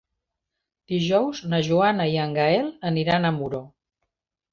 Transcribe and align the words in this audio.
Dijous 0.93 1.41
na 1.51 1.59
Joana 1.67 2.07
i 2.13 2.17
en 2.23 2.33
Gaël 2.39 2.65
aniran 2.91 3.29
a 3.29 3.33
Muro. 3.37 3.61